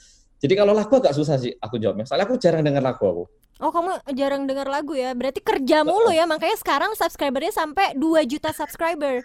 Jadi 0.43 0.55
kalau 0.59 0.73
lagu 0.77 0.93
agak 0.99 1.15
susah 1.15 1.37
sih 1.39 1.55
aku 1.59 1.79
jawabnya. 1.79 2.05
Soalnya 2.05 2.27
aku 2.27 2.37
jarang 2.39 2.63
dengar 2.65 2.83
lagu 2.83 3.05
aku. 3.05 3.25
Oh 3.63 3.71
kamu 3.71 4.03
jarang 4.19 4.51
dengar 4.51 4.67
lagu 4.67 4.99
ya? 4.99 5.15
Berarti 5.15 5.39
kerja 5.39 5.87
mulu 5.87 6.11
ya, 6.11 6.27
makanya 6.27 6.59
sekarang 6.59 6.91
subscribernya 6.99 7.55
sampai 7.55 7.95
2 7.95 8.27
juta 8.27 8.51
subscriber. 8.51 9.23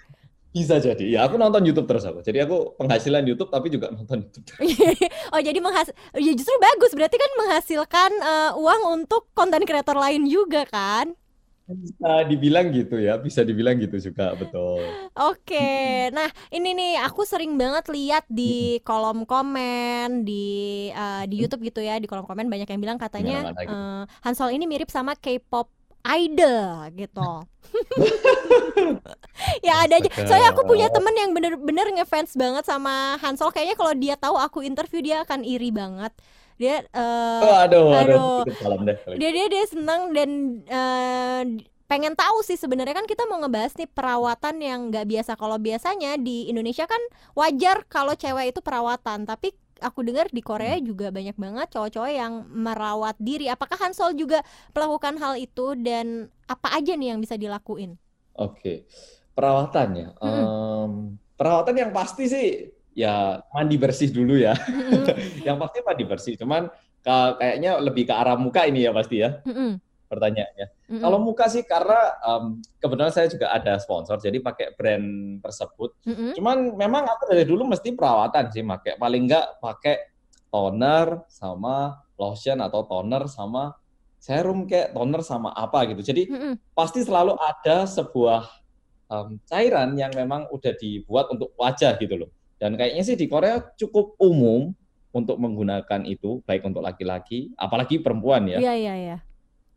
Bisa 0.50 0.82
jadi. 0.82 1.06
Ya 1.06 1.30
aku 1.30 1.38
nonton 1.38 1.62
YouTube 1.62 1.86
terus 1.86 2.06
aku. 2.06 2.26
Jadi 2.26 2.42
aku 2.42 2.74
penghasilan 2.78 3.22
YouTube 3.22 3.54
tapi 3.54 3.70
juga 3.70 3.94
nonton 3.94 4.26
YouTube. 4.26 4.46
oh 5.34 5.42
jadi 5.42 5.60
menghas 5.62 5.94
ya 6.18 6.34
justru 6.34 6.58
bagus. 6.58 6.92
Berarti 6.98 7.18
kan 7.22 7.32
menghasilkan 7.38 8.12
uh, 8.18 8.52
uang 8.58 8.82
untuk 9.02 9.30
konten 9.38 9.62
kreator 9.66 9.98
lain 9.98 10.26
juga 10.26 10.66
kan? 10.66 11.14
Bisa 11.70 12.26
dibilang 12.26 12.74
gitu 12.74 12.98
ya, 12.98 13.22
bisa 13.22 13.46
dibilang 13.46 13.78
gitu 13.78 14.02
juga, 14.02 14.34
betul. 14.34 14.82
Oke, 15.14 16.10
nah 16.10 16.26
ini 16.50 16.74
nih 16.74 16.94
aku 17.06 17.22
sering 17.30 17.54
banget 17.62 17.94
lihat 17.94 18.26
di 18.26 18.82
kolom 18.82 19.22
komen 19.30 20.26
di 20.26 20.90
uh, 20.90 21.30
di 21.30 21.36
YouTube 21.38 21.62
gitu 21.70 21.86
ya, 21.86 22.02
di 22.02 22.10
kolom 22.10 22.26
komen 22.26 22.50
banyak 22.50 22.66
yang 22.66 22.82
bilang 22.82 22.98
katanya 22.98 23.54
uh, 23.54 24.04
Hansol 24.26 24.58
ini 24.58 24.66
mirip 24.66 24.90
sama 24.90 25.14
K-pop 25.14 25.70
idol 26.10 26.90
gitu. 26.98 27.32
ya 29.68 29.86
ada 29.86 30.02
aja. 30.02 30.10
Soalnya 30.26 30.50
aku 30.58 30.66
punya 30.66 30.90
temen 30.90 31.14
yang 31.14 31.32
bener-bener 31.38 32.02
ngefans 32.02 32.34
banget 32.34 32.66
sama 32.66 33.20
Hansol. 33.22 33.54
Kayaknya 33.54 33.76
kalau 33.78 33.94
dia 33.94 34.16
tahu 34.18 34.36
aku 34.42 34.66
interview 34.66 35.06
dia 35.06 35.22
akan 35.22 35.46
iri 35.46 35.70
banget 35.70 36.16
dia 36.60 36.84
uh, 36.92 37.40
oh, 37.40 37.58
aduh, 37.64 37.88
aduh, 37.96 38.44
aduh. 38.44 38.84
deh. 38.84 38.98
dia 39.16 39.30
dia 39.32 39.46
dia 39.48 39.64
senang 39.64 40.12
dan 40.12 40.30
uh, 40.68 41.44
pengen 41.88 42.14
tahu 42.14 42.44
sih 42.46 42.60
sebenarnya 42.60 42.94
kan 42.94 43.08
kita 43.08 43.26
mau 43.26 43.40
ngebahas 43.40 43.74
nih 43.80 43.90
perawatan 43.90 44.56
yang 44.62 44.80
nggak 44.92 45.08
biasa 45.08 45.40
kalau 45.40 45.56
biasanya 45.58 46.20
di 46.20 46.52
Indonesia 46.52 46.86
kan 46.86 47.00
wajar 47.34 47.88
kalau 47.88 48.14
cewek 48.14 48.54
itu 48.54 48.60
perawatan 48.62 49.24
tapi 49.24 49.56
aku 49.80 50.04
dengar 50.04 50.28
di 50.30 50.44
Korea 50.44 50.76
hmm. 50.76 50.86
juga 50.86 51.08
banyak 51.10 51.40
banget 51.40 51.68
cowok-cowok 51.72 52.12
yang 52.12 52.46
merawat 52.52 53.16
diri 53.18 53.48
apakah 53.48 53.80
Hansol 53.80 54.14
juga 54.14 54.44
melakukan 54.76 55.16
hal 55.18 55.40
itu 55.40 55.74
dan 55.80 56.28
apa 56.46 56.76
aja 56.76 56.94
nih 56.94 57.16
yang 57.16 57.20
bisa 57.24 57.40
dilakuin 57.40 57.96
oke 58.36 58.60
okay. 58.60 58.78
perawatannya 59.34 60.20
hmm. 60.20 60.28
um, 60.28 60.92
perawatan 61.40 61.76
yang 61.88 61.92
pasti 61.96 62.28
sih 62.28 62.48
ya 63.00 63.40
mandi 63.56 63.80
bersih 63.80 64.12
dulu 64.12 64.36
ya. 64.36 64.52
Mm-hmm. 64.60 65.44
yang 65.48 65.56
pasti 65.56 65.80
mandi 65.80 66.04
bersih. 66.04 66.36
Cuman 66.36 66.68
kayaknya 67.40 67.80
lebih 67.80 68.12
ke 68.12 68.14
arah 68.14 68.36
muka 68.36 68.68
ini 68.68 68.84
ya 68.84 68.92
pasti 68.92 69.24
ya. 69.24 69.40
Mm-hmm. 69.48 69.72
Pertanyaannya. 70.10 70.68
Mm-hmm. 70.68 71.02
Kalau 71.06 71.18
muka 71.24 71.46
sih 71.48 71.64
karena 71.64 72.02
um, 72.28 72.60
kebetulan 72.84 73.14
saya 73.16 73.32
juga 73.32 73.56
ada 73.56 73.80
sponsor 73.80 74.20
jadi 74.20 74.44
pakai 74.44 74.76
brand 74.76 75.40
tersebut. 75.40 75.96
Mm-hmm. 76.04 76.32
Cuman 76.36 76.58
memang 76.76 77.04
aku 77.08 77.32
dari 77.32 77.48
dulu 77.48 77.72
mesti 77.72 77.96
perawatan 77.96 78.52
sih 78.52 78.68
pakai 78.68 79.00
paling 79.00 79.24
enggak 79.32 79.48
pakai 79.64 79.96
toner 80.52 81.24
sama 81.32 82.04
lotion 82.20 82.60
atau 82.60 82.84
toner 82.84 83.30
sama 83.32 83.80
serum 84.20 84.68
kayak 84.68 84.92
toner 84.92 85.24
sama 85.24 85.56
apa 85.56 85.88
gitu. 85.88 86.04
Jadi 86.04 86.28
mm-hmm. 86.28 86.54
pasti 86.76 87.00
selalu 87.06 87.40
ada 87.40 87.88
sebuah 87.88 88.44
um, 89.08 89.40
cairan 89.48 89.96
yang 89.96 90.12
memang 90.12 90.52
udah 90.52 90.74
dibuat 90.76 91.32
untuk 91.32 91.56
wajah 91.56 91.96
gitu 91.96 92.26
loh. 92.26 92.30
Dan 92.60 92.76
kayaknya 92.76 93.04
sih 93.08 93.16
di 93.16 93.32
Korea 93.32 93.64
cukup 93.80 94.20
umum 94.20 94.76
untuk 95.16 95.40
menggunakan 95.42 96.06
itu, 96.06 96.44
baik 96.46 96.68
untuk 96.68 96.86
laki-laki, 96.86 97.50
apalagi 97.58 98.04
perempuan 98.04 98.46
ya. 98.46 98.60
Iya, 98.62 98.74
iya, 98.76 98.94
iya. 99.00 99.18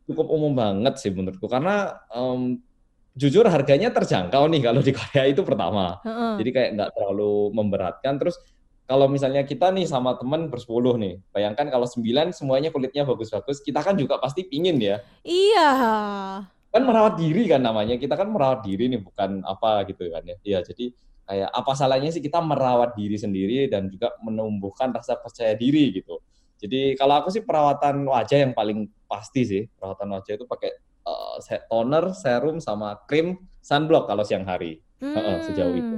Cukup 0.05 0.27
umum 0.29 0.53
banget 0.53 0.99
sih 0.99 1.09
menurutku, 1.09 1.47
karena 1.47 1.95
um, 2.11 2.59
jujur 3.15 3.47
harganya 3.47 3.87
terjangkau 3.89 4.45
nih 4.51 4.61
kalau 4.61 4.83
di 4.83 4.91
Korea 4.91 5.25
itu 5.25 5.41
pertama. 5.41 5.97
Uh-uh. 6.03 6.35
Jadi 6.37 6.49
kayak 6.51 6.69
nggak 6.75 6.89
terlalu 6.91 7.55
memberatkan. 7.55 8.19
Terus 8.19 8.35
kalau 8.83 9.07
misalnya 9.07 9.47
kita 9.47 9.71
nih 9.71 9.87
sama 9.87 10.19
temen 10.19 10.51
bersepuluh 10.51 10.99
nih, 10.99 11.23
bayangkan 11.31 11.71
kalau 11.71 11.87
sembilan 11.87 12.35
semuanya 12.35 12.67
kulitnya 12.67 13.07
bagus-bagus, 13.07 13.63
kita 13.63 13.79
kan 13.79 13.95
juga 13.95 14.19
pasti 14.19 14.43
pingin 14.43 14.75
ya. 14.75 14.99
Iya. 15.23 15.71
Kan 16.67 16.83
merawat 16.83 17.15
diri 17.15 17.47
kan 17.47 17.63
namanya, 17.63 17.95
kita 17.95 18.19
kan 18.19 18.27
merawat 18.27 18.65
diri 18.67 18.91
nih, 18.91 18.99
bukan 18.99 19.39
apa 19.47 19.87
gitu 19.87 20.09
kan 20.11 20.25
ya. 20.27 20.35
Iya, 20.43 20.59
jadi 20.67 20.91
kayak 21.23 21.49
apa 21.49 21.71
salahnya 21.73 22.11
sih 22.11 22.19
kita 22.19 22.43
merawat 22.43 22.95
diri 22.99 23.15
sendiri 23.15 23.71
dan 23.71 23.87
juga 23.87 24.11
menumbuhkan 24.19 24.91
rasa 24.91 25.15
percaya 25.15 25.55
diri 25.55 25.95
gitu. 25.95 26.19
Jadi 26.59 26.95
kalau 26.95 27.19
aku 27.19 27.31
sih 27.31 27.43
perawatan 27.43 28.07
wajah 28.07 28.39
yang 28.47 28.53
paling 28.55 28.87
pasti 29.07 29.41
sih 29.43 29.63
perawatan 29.79 30.15
wajah 30.15 30.33
itu 30.39 30.45
pakai 30.47 30.71
uh, 31.03 31.39
toner, 31.67 32.15
serum 32.15 32.59
sama 32.63 32.99
krim 33.07 33.35
sunblock 33.59 34.07
kalau 34.07 34.23
siang 34.23 34.47
hari. 34.47 34.79
Hmm. 35.03 35.15
Uh, 35.15 35.39
sejauh 35.43 35.75
itu. 35.75 35.95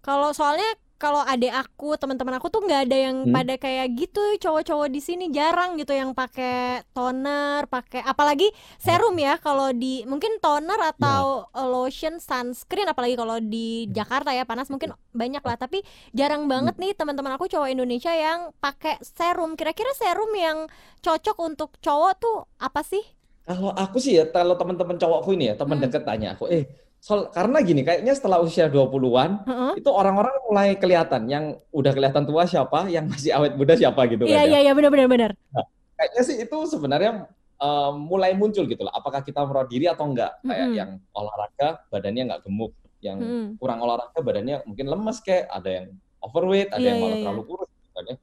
Kalau 0.00 0.32
soalnya 0.32 0.72
kalau 1.00 1.24
adek 1.24 1.48
aku 1.48 1.96
teman-teman 1.96 2.36
aku 2.36 2.52
tuh 2.52 2.60
nggak 2.60 2.84
ada 2.84 2.96
yang 3.08 3.16
hmm? 3.24 3.32
pada 3.32 3.56
kayak 3.56 3.88
gitu 3.96 4.20
cowok-cowok 4.36 4.92
di 4.92 5.00
sini 5.00 5.32
jarang 5.32 5.80
gitu 5.80 5.96
yang 5.96 6.12
pakai 6.12 6.84
toner 6.92 7.64
pakai 7.72 8.04
apalagi 8.04 8.52
serum 8.76 9.16
ya 9.16 9.40
kalau 9.40 9.72
di 9.72 10.04
mungkin 10.04 10.36
toner 10.44 10.76
atau 10.76 11.48
ya. 11.56 11.64
lotion 11.64 12.20
sunscreen 12.20 12.92
apalagi 12.92 13.16
kalau 13.16 13.40
di 13.40 13.88
hmm. 13.88 13.96
Jakarta 13.96 14.36
ya 14.36 14.44
panas 14.44 14.68
mungkin 14.68 14.92
banyak 15.16 15.40
lah 15.40 15.56
tapi 15.56 15.80
jarang 16.12 16.44
hmm. 16.44 16.52
banget 16.52 16.74
nih 16.76 16.92
teman-teman 16.92 17.32
aku 17.40 17.48
cowok 17.48 17.72
Indonesia 17.72 18.12
yang 18.12 18.52
pakai 18.60 19.00
serum 19.00 19.56
kira-kira 19.56 19.88
serum 19.96 20.28
yang 20.36 20.68
cocok 21.00 21.36
untuk 21.40 21.70
cowok 21.80 22.12
tuh 22.20 22.44
apa 22.60 22.84
sih 22.84 23.02
kalau 23.48 23.72
aku 23.72 23.96
sih 23.96 24.20
ya 24.20 24.28
kalau 24.28 24.54
teman-teman 24.54 25.00
cowokku 25.00 25.32
ini 25.32 25.50
ya 25.50 25.54
teman 25.56 25.80
hmm. 25.80 25.84
deket 25.88 26.02
tanya 26.04 26.36
aku 26.36 26.44
eh 26.52 26.68
Soal, 27.00 27.32
karena 27.32 27.64
gini, 27.64 27.80
kayaknya 27.80 28.12
setelah 28.12 28.44
usia 28.44 28.68
20-an, 28.68 29.48
uh-huh. 29.48 29.72
itu 29.72 29.88
orang-orang 29.88 30.36
mulai 30.44 30.68
kelihatan 30.76 31.24
yang 31.32 31.56
udah 31.72 31.96
kelihatan 31.96 32.28
tua 32.28 32.44
siapa, 32.44 32.92
yang 32.92 33.08
masih 33.08 33.32
awet 33.32 33.56
muda 33.56 33.72
siapa 33.72 34.04
gitu 34.04 34.28
Iya, 34.28 34.44
kan, 34.44 34.52
iya, 34.52 34.58
ya. 34.60 34.60
iya, 34.68 34.72
benar 34.76 34.90
benar 34.92 35.08
benar. 35.08 35.30
Nah, 35.48 35.64
kayaknya 35.96 36.22
sih 36.28 36.36
itu 36.44 36.58
sebenarnya 36.68 37.24
um, 37.56 38.04
mulai 38.04 38.36
muncul 38.36 38.68
gitu 38.68 38.84
loh. 38.84 38.92
Apakah 38.92 39.24
kita 39.24 39.40
merawat 39.48 39.72
diri 39.72 39.88
atau 39.88 40.12
enggak? 40.12 40.44
Kayak 40.44 40.60
uh-huh. 40.60 40.76
yang 40.76 40.90
olahraga 41.16 41.68
badannya 41.88 42.22
enggak 42.28 42.42
gemuk, 42.44 42.72
yang 43.00 43.18
uh-huh. 43.18 43.48
kurang 43.56 43.80
olahraga 43.80 44.20
badannya 44.20 44.56
mungkin 44.68 44.86
lemes 44.92 45.18
kayak 45.24 45.48
ada 45.48 45.70
yang 45.72 45.86
overweight, 46.20 46.68
ada 46.68 46.84
yeah, 46.84 46.88
yang 46.92 46.98
malah 47.00 47.16
yeah, 47.16 47.22
terlalu 47.24 47.42
kurus 47.48 47.70
gitu 47.72 47.90
kan 47.96 48.04
ya. 48.04 48.16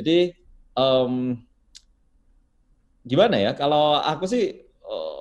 Jadi 0.00 0.16
um, 0.80 1.12
gimana 3.04 3.36
ya? 3.36 3.50
Kalau 3.52 4.00
aku 4.00 4.24
sih 4.24 4.64
uh, 4.80 5.13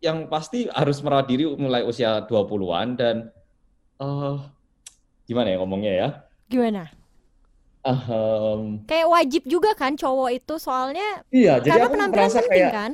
yang 0.00 0.26
pasti 0.32 0.64
harus 0.72 1.04
merawat 1.04 1.28
diri 1.28 1.44
mulai 1.60 1.84
usia 1.84 2.24
20-an 2.24 2.88
dan 2.96 3.16
uh, 4.00 4.40
gimana 5.28 5.52
ya 5.52 5.56
ngomongnya 5.60 5.92
ya? 5.92 6.08
Gimana? 6.48 6.88
Um, 7.80 8.84
kayak 8.84 9.08
wajib 9.08 9.42
juga 9.48 9.72
kan 9.72 9.96
cowok 9.96 10.36
itu 10.36 10.60
soalnya 10.60 11.24
iya 11.32 11.56
jadi 11.64 11.88
aku 11.88 11.96
merasa 11.96 12.44
penting 12.44 12.52
kayak 12.52 12.72
kan? 12.72 12.92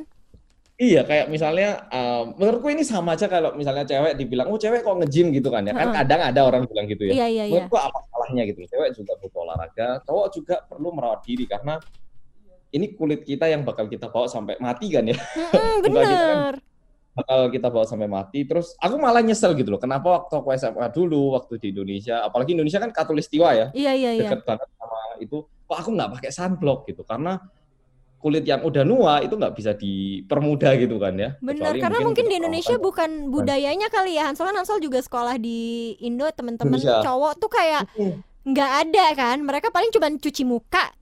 Iya 0.77 1.01
kayak 1.09 1.27
misalnya 1.33 1.89
um, 1.89 2.37
menurutku 2.37 2.69
ini 2.69 2.85
sama 2.85 3.17
aja 3.17 3.25
kalau 3.25 3.51
misalnya 3.57 3.83
cewek 3.83 4.13
dibilang 4.15 4.47
oh 4.47 4.61
cewek 4.61 4.85
kok 4.85 4.95
nge-gym 5.03 5.33
gitu 5.35 5.49
kan 5.51 5.65
ya. 5.67 5.73
Kan 5.75 5.91
kadang 5.91 6.21
ada 6.21 6.39
orang 6.45 6.63
bilang 6.69 6.87
gitu 6.87 7.09
ya. 7.09 7.23
Iya, 7.23 7.27
iya, 7.27 7.43
iya. 7.49 7.53
menurutku 7.57 7.75
apa 7.81 7.99
salahnya 8.13 8.43
gitu 8.47 8.61
cewek 8.63 8.89
juga 8.95 9.11
butuh 9.19 9.39
olahraga 9.43 9.87
cowok 10.07 10.27
juga 10.31 10.55
perlu 10.69 10.89
merawat 10.95 11.19
diri 11.25 11.49
karena 11.49 11.81
ini 12.71 12.93
kulit 12.95 13.27
kita 13.27 13.47
yang 13.47 13.63
bakal 13.67 13.87
kita 13.91 14.07
bawa 14.07 14.27
sampai 14.29 14.55
mati 14.61 14.87
kan 14.91 15.03
ya. 15.03 15.17
Mm, 15.35 15.77
bener 15.87 16.53
bakal 17.17 17.49
kita 17.49 17.67
bawa 17.73 17.85
sampai 17.89 18.05
mati. 18.05 18.45
Terus 18.45 18.77
aku 18.77 19.01
malah 19.01 19.25
nyesel 19.25 19.57
gitu 19.57 19.73
loh. 19.73 19.81
Kenapa 19.81 20.21
waktu 20.21 20.33
aku 20.37 20.53
SMA 20.53 20.85
dulu, 20.93 21.33
waktu 21.33 21.57
di 21.57 21.73
Indonesia, 21.73 22.21
apalagi 22.21 22.53
Indonesia 22.53 22.77
kan 22.77 22.93
katulistiwa 22.93 23.49
ya, 23.57 23.67
iya, 23.73 23.97
iya, 23.97 24.11
iya. 24.13 24.29
deket 24.29 24.45
banget 24.45 24.69
sama 24.77 24.99
itu. 25.17 25.37
Kok 25.65 25.77
aku 25.81 25.89
nggak 25.97 26.11
pakai 26.21 26.31
sunblock 26.31 26.79
gitu? 26.85 27.01
Karena 27.01 27.41
kulit 28.17 28.45
yang 28.49 28.65
udah 28.65 28.81
nua 28.81 29.21
itu 29.21 29.37
nggak 29.37 29.53
bisa 29.57 29.73
dipermudah 29.73 30.73
gitu 30.77 31.01
kan 31.01 31.13
ya. 31.17 31.29
Benar, 31.41 31.73
karena 31.77 31.97
mungkin, 32.01 32.05
mungkin 32.13 32.25
di 32.29 32.35
Indonesia 32.37 32.75
kan. 32.77 32.85
bukan 32.85 33.09
budayanya 33.33 33.87
kali 33.89 34.17
ya. 34.17 34.29
Hansol 34.29 34.53
kan 34.53 34.57
Hansol 34.61 34.77
juga 34.77 35.01
sekolah 35.01 35.41
di 35.41 35.93
Indo, 36.05 36.29
temen-temen 36.29 36.77
cowok 36.77 37.33
tuh 37.41 37.49
kayak 37.49 37.89
nggak 38.45 38.71
ada 38.85 39.05
kan. 39.17 39.37
Mereka 39.41 39.73
paling 39.73 39.89
cuma 39.89 40.07
cuci 40.13 40.43
muka, 40.45 40.93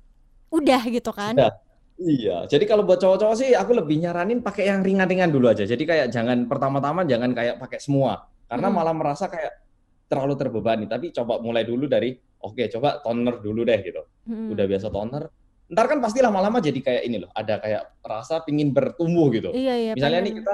udah 0.55 0.81
gitu 0.87 1.11
kan. 1.11 1.35
Udah 1.35 1.64
Iya, 1.95 2.43
jadi 2.51 2.67
kalau 2.67 2.83
buat 2.83 2.99
cowok-cowok 2.99 3.35
sih 3.39 3.55
aku 3.55 3.71
lebih 3.71 4.03
nyaranin 4.03 4.43
pakai 4.43 4.67
yang 4.67 4.83
ringan-ringan 4.83 5.31
dulu 5.31 5.47
aja. 5.47 5.63
Jadi 5.63 5.87
kayak 5.87 6.11
jangan 6.11 6.43
pertama-tama 6.43 7.07
jangan 7.07 7.31
kayak 7.31 7.55
pakai 7.55 7.79
semua, 7.79 8.27
karena 8.51 8.67
hmm. 8.67 8.75
malah 8.75 8.91
merasa 8.91 9.31
kayak 9.31 9.63
terlalu 10.11 10.35
terbebani. 10.35 10.85
Tapi 10.91 11.15
coba 11.15 11.39
mulai 11.39 11.63
dulu 11.63 11.87
dari 11.87 12.11
oke, 12.19 12.51
okay, 12.51 12.67
coba 12.67 12.99
toner 12.99 13.39
dulu 13.39 13.63
deh 13.63 13.79
gitu. 13.79 14.03
Hmm. 14.27 14.51
Udah 14.51 14.67
biasa 14.67 14.91
toner, 14.91 15.23
ntar 15.71 15.85
kan 15.87 16.03
pasti 16.03 16.19
lama-lama 16.19 16.59
jadi 16.59 16.79
kayak 16.83 17.03
ini 17.07 17.17
loh, 17.23 17.31
ada 17.31 17.63
kayak 17.63 17.83
rasa 18.03 18.43
pingin 18.43 18.75
bertumbuh 18.75 19.31
gitu. 19.31 19.55
Iya, 19.55 19.73
iya, 19.79 19.91
Misalnya 19.95 20.19
pengen. 20.19 20.35
nih 20.35 20.39
kita 20.43 20.53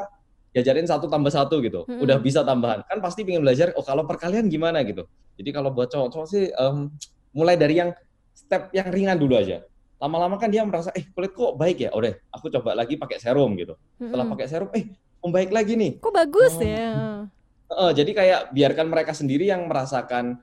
diajarin 0.53 0.85
satu 0.85 1.09
tambah 1.09 1.33
satu 1.33 1.57
gitu, 1.65 1.89
hmm. 1.89 2.05
udah 2.05 2.21
bisa 2.21 2.45
tambahan, 2.45 2.85
kan 2.85 3.01
pasti 3.01 3.25
pingin 3.25 3.41
belajar. 3.41 3.73
Oh 3.73 3.81
kalau 3.81 4.05
perkalian 4.05 4.45
gimana 4.45 4.85
gitu. 4.85 5.09
Jadi 5.41 5.49
kalau 5.49 5.73
buat 5.73 5.89
cowok-cowok 5.89 6.27
sih 6.29 6.53
um, 6.53 6.93
mulai 7.33 7.57
dari 7.57 7.81
yang 7.81 7.89
step 8.29 8.69
yang 8.77 8.93
ringan 8.93 9.17
dulu 9.17 9.41
aja 9.41 9.65
lama-lama 10.01 10.41
kan 10.41 10.49
dia 10.49 10.65
merasa 10.65 10.89
eh 10.97 11.05
kulit 11.13 11.37
kok 11.37 11.53
baik 11.53 11.85
ya? 11.85 11.89
Udah 11.93 12.17
aku 12.33 12.49
coba 12.49 12.73
lagi 12.73 12.97
pakai 12.97 13.21
serum 13.21 13.53
gitu. 13.53 13.77
Setelah 14.01 14.25
pakai 14.25 14.47
serum 14.49 14.69
eh 14.73 14.89
membaik 15.21 15.53
lagi 15.53 15.77
nih? 15.77 16.01
Kok 16.01 16.13
bagus 16.13 16.57
oh. 16.57 16.65
ya? 16.65 16.89
Uh, 17.71 17.91
jadi 17.93 18.11
kayak 18.11 18.41
biarkan 18.51 18.89
mereka 18.89 19.13
sendiri 19.13 19.47
yang 19.47 19.69
merasakan 19.69 20.41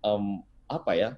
um, 0.00 0.40
apa 0.70 0.92
ya 0.96 1.10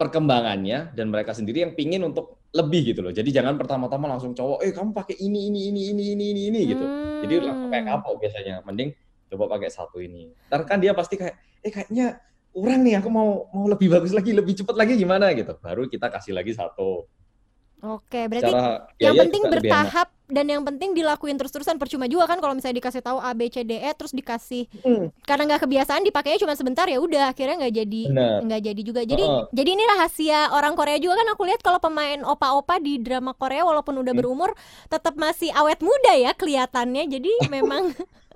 perkembangannya 0.00 0.96
dan 0.96 1.12
mereka 1.12 1.36
sendiri 1.36 1.62
yang 1.62 1.76
pingin 1.76 2.02
untuk 2.02 2.40
lebih 2.54 2.94
gitu 2.94 3.04
loh. 3.04 3.12
Jadi 3.12 3.30
jangan 3.34 3.58
pertama-tama 3.58 4.08
langsung 4.08 4.32
cowok 4.32 4.64
eh 4.64 4.72
kamu 4.72 4.90
pakai 4.94 5.20
ini 5.20 5.52
ini 5.52 5.70
ini 5.70 5.82
ini 5.92 6.04
ini 6.16 6.24
ini 6.32 6.42
ini 6.48 6.60
gitu. 6.70 6.86
Jadi 7.26 7.32
langsung 7.44 7.68
kayak 7.70 7.84
hmm. 7.84 7.92
kapok 7.98 8.14
biasanya. 8.22 8.54
Mending 8.64 8.90
coba 9.34 9.44
pakai 9.58 9.68
satu 9.70 9.98
ini. 10.00 10.30
Ntar 10.48 10.62
kan 10.64 10.78
dia 10.78 10.94
pasti 10.96 11.18
kayak 11.18 11.36
eh 11.60 11.70
kayaknya 11.70 12.18
kurang 12.54 12.86
nih 12.86 13.02
aku 13.02 13.10
mau 13.10 13.50
mau 13.50 13.66
lebih 13.66 13.90
bagus 13.90 14.14
lagi 14.14 14.30
lebih 14.30 14.54
cepat 14.54 14.78
lagi 14.78 14.94
gimana 14.94 15.34
gitu 15.34 15.58
baru 15.58 15.90
kita 15.90 16.06
kasih 16.06 16.38
lagi 16.38 16.54
satu 16.54 17.10
Oke, 17.84 18.32
berarti 18.32 18.48
Secara, 18.48 18.88
yang 18.96 19.12
penting 19.12 19.44
bertahap 19.44 20.08
dan 20.24 20.48
yang 20.48 20.64
penting 20.64 20.96
dilakuin 20.96 21.36
terus-terusan 21.36 21.76
percuma 21.76 22.08
juga 22.08 22.24
kan 22.24 22.40
kalau 22.40 22.56
misalnya 22.56 22.80
dikasih 22.80 23.04
tahu 23.04 23.20
A 23.20 23.36
B 23.36 23.52
C 23.52 23.60
D 23.60 23.76
E 23.76 23.92
terus 23.92 24.16
dikasih 24.16 24.64
hmm. 24.80 25.12
karena 25.28 25.52
nggak 25.52 25.68
kebiasaan 25.68 26.00
dipakainya 26.00 26.40
cuma 26.40 26.56
sebentar 26.56 26.88
ya 26.88 26.96
udah 26.96 27.28
akhirnya 27.28 27.60
nggak 27.60 27.74
jadi 27.84 28.02
nggak 28.40 28.60
jadi 28.64 28.80
juga. 28.80 29.04
Jadi 29.04 29.20
uh 29.20 29.44
-uh. 29.44 29.52
jadi 29.52 29.70
ini 29.76 29.84
rahasia 29.84 30.48
orang 30.56 30.72
Korea 30.80 30.96
juga 30.96 31.20
kan 31.20 31.28
aku 31.36 31.44
lihat 31.44 31.60
kalau 31.60 31.76
pemain 31.76 32.24
opa-opa 32.24 32.80
di 32.80 32.96
drama 33.04 33.36
Korea 33.36 33.68
walaupun 33.68 34.00
udah 34.00 34.16
hmm. 34.16 34.20
berumur 34.24 34.56
tetap 34.88 35.12
masih 35.20 35.52
awet 35.52 35.84
muda 35.84 36.16
ya 36.16 36.32
kelihatannya. 36.32 37.04
Jadi 37.04 37.32
memang 37.60 37.92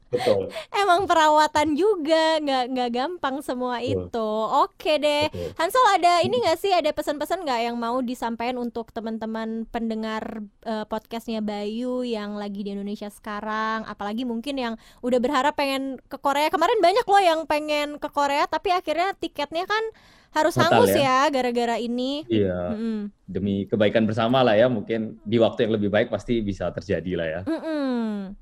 Betul. 0.08 0.48
Emang 0.72 1.04
perawatan 1.04 1.76
juga 1.76 2.40
nggak 2.40 2.64
nggak 2.72 2.90
gampang 2.96 3.44
semua 3.44 3.76
Betul. 3.78 4.08
itu. 4.08 4.30
Oke 4.64 4.92
deh. 4.96 5.28
Betul. 5.28 5.52
Hansol 5.60 5.86
ada 6.00 6.12
ini 6.24 6.40
nggak 6.40 6.58
sih 6.58 6.72
ada 6.72 6.90
pesan-pesan 6.96 7.44
nggak 7.44 7.60
yang 7.68 7.76
mau 7.76 8.00
disampaikan 8.00 8.56
untuk 8.56 8.88
teman-teman 8.90 9.68
pendengar 9.68 10.40
uh, 10.64 10.88
podcastnya 10.88 11.44
Bayu 11.44 12.02
yang 12.08 12.40
lagi 12.40 12.64
di 12.64 12.72
Indonesia 12.72 13.12
sekarang, 13.12 13.84
apalagi 13.84 14.24
mungkin 14.24 14.56
yang 14.56 14.74
udah 15.04 15.20
berharap 15.20 15.54
pengen 15.54 16.00
ke 16.08 16.16
Korea. 16.16 16.48
Kemarin 16.48 16.80
banyak 16.80 17.04
loh 17.04 17.22
yang 17.22 17.40
pengen 17.44 18.00
ke 18.00 18.08
Korea 18.08 18.48
tapi 18.48 18.72
akhirnya 18.72 19.12
tiketnya 19.16 19.68
kan 19.68 19.84
harus 20.28 20.56
Total 20.56 20.72
hangus 20.76 20.92
ya, 20.92 21.28
ya 21.28 21.32
gara-gara 21.32 21.76
ini. 21.80 22.24
Iya. 22.28 22.76
Mm-hmm. 22.76 22.98
Demi 23.28 23.64
kebaikan 23.64 24.04
bersama 24.04 24.44
lah 24.44 24.56
ya, 24.56 24.68
mungkin 24.68 25.20
di 25.24 25.36
waktu 25.40 25.68
yang 25.68 25.76
lebih 25.80 25.88
baik 25.88 26.08
pasti 26.12 26.40
bisa 26.44 26.68
terjadi 26.72 27.12
lah 27.16 27.28
ya. 27.28 27.40
Mm-mm. 27.48 28.36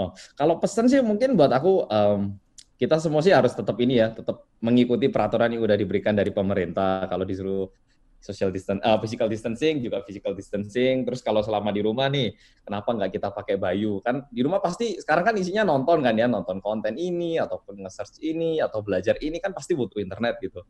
Oh, 0.00 0.16
kalau 0.32 0.56
pesan 0.56 0.88
sih 0.88 1.04
mungkin 1.04 1.36
buat 1.36 1.52
aku 1.52 1.84
um, 1.84 2.40
kita 2.80 2.96
semua 2.96 3.20
sih 3.20 3.36
harus 3.36 3.52
tetap 3.52 3.76
ini 3.76 4.00
ya, 4.00 4.08
tetap 4.08 4.48
mengikuti 4.64 5.12
peraturan 5.12 5.52
yang 5.52 5.60
udah 5.60 5.76
diberikan 5.76 6.16
dari 6.16 6.32
pemerintah. 6.32 7.04
Kalau 7.04 7.28
disuruh 7.28 7.68
social 8.20 8.48
distance, 8.48 8.80
uh, 8.80 8.96
physical 8.96 9.28
distancing 9.28 9.84
juga 9.84 10.00
physical 10.00 10.32
distancing. 10.32 11.04
Terus 11.04 11.20
kalau 11.20 11.44
selama 11.44 11.68
di 11.76 11.84
rumah 11.84 12.08
nih, 12.08 12.32
kenapa 12.64 12.96
nggak 12.96 13.20
kita 13.20 13.28
pakai 13.36 13.60
bayu? 13.60 14.00
Kan 14.00 14.24
di 14.32 14.40
rumah 14.40 14.64
pasti 14.64 14.96
sekarang 14.96 15.28
kan 15.28 15.36
isinya 15.36 15.68
nonton 15.68 16.00
kan 16.00 16.16
ya, 16.16 16.24
nonton 16.24 16.64
konten 16.64 16.96
ini 16.96 17.36
ataupun 17.36 17.84
nge-search 17.84 18.24
ini 18.24 18.64
atau 18.64 18.80
belajar 18.80 19.20
ini 19.20 19.36
kan 19.44 19.52
pasti 19.52 19.76
butuh 19.76 20.00
internet 20.00 20.40
gitu. 20.40 20.64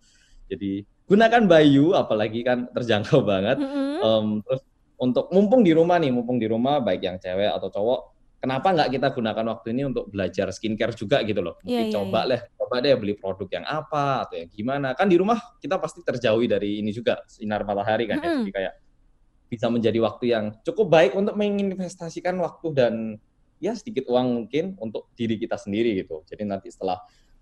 Jadi 0.51 0.83
gunakan 1.07 1.47
bayu, 1.47 1.95
apalagi 1.95 2.43
kan 2.43 2.67
terjangkau 2.75 3.23
banget. 3.31 3.63
Mm 3.63 3.71
-hmm. 3.71 3.95
um, 4.03 4.27
terus 4.43 4.63
untuk 4.99 5.31
mumpung 5.31 5.63
di 5.63 5.71
rumah 5.79 6.03
nih, 6.03 6.11
mumpung 6.11 6.43
di 6.43 6.51
rumah 6.51 6.83
baik 6.83 7.07
yang 7.07 7.23
cewek 7.23 7.55
atau 7.55 7.71
cowok 7.71 8.01
kenapa 8.41 8.73
nggak 8.73 8.91
kita 8.97 9.09
gunakan 9.13 9.47
waktu 9.53 9.77
ini 9.77 9.83
untuk 9.93 10.09
belajar 10.09 10.49
skincare 10.51 10.97
juga 10.97 11.21
gitu 11.23 11.45
loh. 11.45 11.61
Mungkin 11.61 11.77
yeah, 11.77 11.87
yeah, 11.87 11.95
coba 11.95 12.21
yeah. 12.27 12.43
coba 12.57 12.75
deh 12.81 12.97
beli 12.97 13.15
produk 13.15 13.49
yang 13.53 13.67
apa 13.69 14.27
atau 14.27 14.35
yang 14.41 14.51
gimana. 14.51 14.97
Kan 14.97 15.13
di 15.13 15.21
rumah 15.21 15.39
kita 15.61 15.77
pasti 15.77 16.01
terjauhi 16.01 16.49
dari 16.49 16.81
ini 16.81 16.91
juga 16.91 17.21
sinar 17.29 17.63
matahari 17.69 18.09
kan 18.09 18.19
mm 18.19 18.25
-hmm. 18.25 18.33
ya. 18.33 18.41
Jadi 18.41 18.53
kayak 18.57 18.75
bisa 19.51 19.67
menjadi 19.69 19.99
waktu 20.01 20.25
yang 20.33 20.45
cukup 20.65 20.87
baik 20.89 21.13
untuk 21.13 21.37
menginvestasikan 21.37 22.39
waktu 22.41 22.69
dan 22.73 22.95
ya 23.61 23.77
sedikit 23.77 24.09
uang 24.09 24.27
mungkin 24.43 24.79
untuk 24.81 25.13
diri 25.13 25.37
kita 25.37 25.61
sendiri 25.61 26.01
gitu. 26.01 26.25
Jadi 26.25 26.49
nanti 26.49 26.73
setelah 26.73 26.97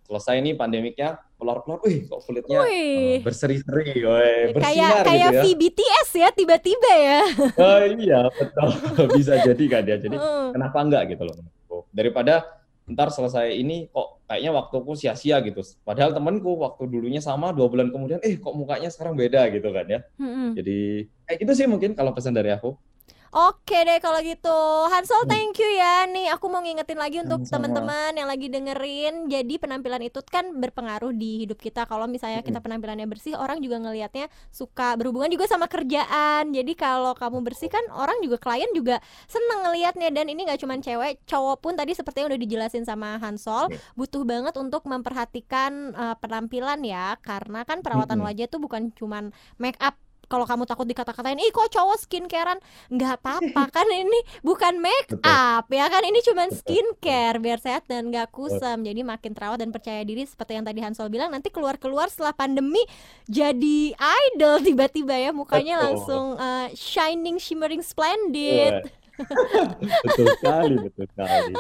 selesai 0.09 0.41
nih 0.41 0.57
pandemiknya 0.57 1.21
keluar-keluar, 1.37 1.85
wih 1.85 2.09
kok 2.09 2.25
kulitnya 2.25 2.65
uh, 2.65 3.21
berseri-seri, 3.21 4.01
kayak 4.57 5.05
kayak 5.05 5.05
gitu 5.05 5.37
ya. 5.37 5.43
VBTS 5.45 6.09
ya 6.17 6.29
tiba-tiba 6.33 6.91
ya. 6.97 7.21
Oh 7.61 7.81
iya 7.85 8.21
betul 8.33 8.69
bisa 9.21 9.37
jadi 9.45 9.65
kan 9.69 9.83
ya. 9.85 9.97
Jadi 10.01 10.17
uh. 10.17 10.51
kenapa 10.57 10.79
enggak 10.81 11.13
gitu 11.13 11.29
loh. 11.29 11.37
Daripada 11.93 12.59
ntar 12.89 13.13
selesai 13.13 13.53
ini 13.53 13.93
kok 13.93 14.25
kayaknya 14.25 14.51
waktuku 14.57 14.97
sia-sia 14.97 15.45
gitu. 15.45 15.61
Padahal 15.85 16.17
temenku 16.17 16.57
waktu 16.57 16.89
dulunya 16.89 17.21
sama 17.21 17.53
dua 17.53 17.69
bulan 17.69 17.93
kemudian, 17.93 18.17
eh 18.25 18.41
kok 18.41 18.57
mukanya 18.57 18.89
sekarang 18.89 19.13
beda 19.13 19.45
gitu 19.53 19.69
kan 19.69 19.85
ya. 19.85 20.01
Mm-mm. 20.17 20.57
Jadi 20.57 21.05
kayak 21.29 21.39
gitu 21.45 21.53
sih 21.53 21.67
mungkin 21.69 21.93
kalau 21.93 22.17
pesan 22.17 22.33
dari 22.33 22.49
aku. 22.49 22.73
Oke 23.29 23.85
deh 23.85 24.01
kalau 24.01 24.25
gitu. 24.25 24.61
Hansol 24.89 25.29
Hmm. 25.29 25.31
thank 25.31 25.61
you 25.61 25.69
ya. 25.77 26.09
Nih 26.09 26.33
aku 26.33 26.49
mau 26.49 26.65
ngingetin 26.65 26.97
lagi 26.97 27.21
untuk 27.21 27.45
teman-teman 27.45 28.17
yang 28.17 28.25
lagi 28.25 28.49
dengerin. 28.49 29.29
Jadi 29.29 29.61
penampilan 29.61 30.01
itu 30.01 30.25
kan 30.25 30.49
berpengaruh 30.57 31.13
di 31.13 31.45
hidup 31.45 31.61
kita. 31.61 31.85
Kalau 31.85 32.09
misalnya 32.09 32.41
kita 32.41 32.65
penampilannya 32.65 33.05
bersih 33.05 33.37
Orang 33.39 33.61
juga 33.61 33.79
ngelihatnya 33.79 34.33
suka 34.49 34.97
berhubungan 34.97 35.29
juga 35.29 35.45
sama 35.45 35.69
kerjaan. 35.69 36.51
Jadi 36.57 36.73
kalau 36.73 37.13
kamu 37.13 37.45
bersih 37.45 37.69
kan 37.69 37.85
orang 37.93 38.17
juga 38.25 38.41
klien 38.41 38.69
juga 38.73 38.99
seneng 39.29 39.69
ngelihatnya. 39.69 40.09
Dan 40.09 40.33
ini 40.33 40.49
gak 40.49 40.65
cuma 40.65 40.81
cewek 40.81 41.21
Cowok 41.29 41.61
pun 41.61 41.73
tadi 41.77 41.93
seperti 41.93 42.25
yang 42.25 42.33
udah 42.33 42.41
dijelasin 42.41 42.89
sama 42.89 43.21
Hansol 43.21 43.69
Oke. 43.69 43.77
Butuh 43.93 44.25
banget 44.25 44.57
untuk 44.57 44.89
memperhatikan 44.89 45.93
eh, 45.93 46.17
penampilan 46.17 46.81
ya. 46.81 47.21
Karena 47.21 47.69
kan 47.69 47.85
perawatan 47.85 48.25
wajah 48.25 48.49
tuh 48.49 48.61
bukan 48.65 48.89
cuman 48.97 49.31
make 49.61 49.77
up 49.85 50.01
kalau 50.29 50.45
kamu 50.45 50.69
takut 50.69 50.85
dikata-katain, 50.85 51.41
ih 51.41 51.49
kok 51.49 51.73
cowok 51.73 51.97
skincarean 51.99 52.61
nggak 52.93 53.19
apa-apa 53.19 53.63
kan 53.77 53.89
ini 53.89 54.21
bukan 54.45 54.77
make 54.79 55.09
Betul. 55.09 55.25
up 55.25 55.67
ya 55.69 55.89
kan 55.89 56.05
ini 56.05 56.21
cuman 56.21 56.49
skincare 56.53 57.41
biar 57.41 57.59
sehat 57.59 57.89
dan 57.89 58.13
nggak 58.13 58.29
kusam 58.29 58.85
jadi 58.85 59.01
makin 59.03 59.33
terawat 59.33 59.59
dan 59.59 59.73
percaya 59.73 60.05
diri 60.05 60.23
seperti 60.23 60.61
yang 60.61 60.69
tadi 60.69 60.85
Hansol 60.85 61.09
bilang 61.09 61.33
nanti 61.33 61.49
keluar-keluar 61.49 62.13
setelah 62.13 62.37
pandemi 62.37 62.85
jadi 63.25 63.97
idol 64.31 64.61
tiba-tiba 64.69 65.17
ya 65.17 65.33
mukanya 65.33 65.81
Betul. 65.81 65.87
langsung 65.89 66.25
uh, 66.37 66.69
shining 66.77 67.41
shimmering 67.41 67.81
splendid 67.81 68.85
betul 70.07 70.27
sekali, 70.39 70.75
betul 70.79 71.05
sekali. 71.11 71.53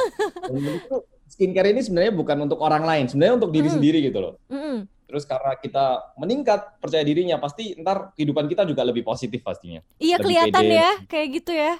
Skincare 1.28 1.74
ini 1.74 1.82
sebenarnya 1.82 2.14
bukan 2.14 2.46
untuk 2.46 2.62
orang 2.62 2.86
lain, 2.86 3.04
sebenarnya 3.10 3.34
untuk 3.34 3.50
diri 3.50 3.66
Mm. 3.66 3.74
sendiri 3.74 3.98
gitu 4.00 4.18
loh. 4.18 4.34
Mm-mm. 4.46 4.86
Terus 5.08 5.24
karena 5.24 5.56
kita 5.56 5.84
meningkat 6.14 6.76
percaya 6.78 7.00
dirinya, 7.00 7.36
pasti 7.36 7.72
ntar 7.74 8.12
kehidupan 8.12 8.44
kita 8.44 8.62
juga 8.62 8.84
lebih 8.84 9.00
positif 9.02 9.40
pastinya. 9.40 9.80
iya 9.96 10.14
Lebih 10.14 10.24
kelihatan 10.28 10.62
pede. 10.62 10.76
ya 10.76 10.90
kayak 11.08 11.28
gitu 11.34 11.52
ya 11.52 11.74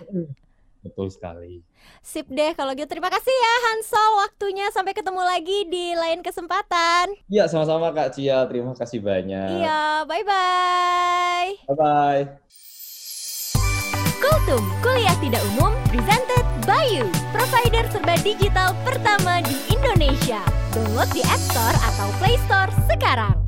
Betul 0.78 1.10
sekali. 1.10 1.60
sip 2.00 2.24
deh 2.26 2.52
kalau 2.52 2.72
gitu 2.72 2.88
terima 2.88 3.08
kasih 3.08 3.28
ya 3.30 3.54
Hansol 3.66 4.10
waktunya 4.18 4.66
sampai 4.70 4.92
ketemu 4.92 5.20
lagi 5.20 5.66
di 5.66 5.92
lain 5.92 6.22
kesempatan 6.22 7.12
Iya, 7.26 7.44
sama-sama 7.46 7.92
Kak 7.92 8.16
Cia. 8.16 8.46
Terima 8.46 8.72
kasih 8.72 9.02
banyak. 9.02 9.60
iya 9.60 10.02
bye 10.04 10.24
bye 10.24 11.48
Bye-bye. 11.66 12.47
Kultum, 14.18 14.66
kuliah 14.82 15.14
tidak 15.22 15.42
umum, 15.54 15.70
presented 15.86 16.44
by 16.66 16.82
you, 16.90 17.06
provider 17.30 17.86
serba 17.94 18.18
digital 18.26 18.74
pertama 18.82 19.38
di 19.46 19.54
Indonesia. 19.70 20.42
Download 20.74 21.06
di 21.14 21.22
App 21.22 21.38
Store 21.38 21.76
atau 21.86 22.10
Play 22.18 22.34
Store 22.50 22.70
sekarang. 22.90 23.47